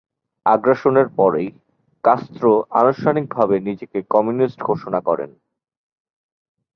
আগ্রাসনের 0.45 1.07
পরই, 1.15 1.47
কাস্ত্রো 2.03 2.51
আনুষ্ঠানিকভাবে 2.71 3.55
নিজেকে 3.59 3.97
কমিউনিস্ট 4.09 4.59
ঘোষণা 4.61 4.99
করেন। 4.99 5.31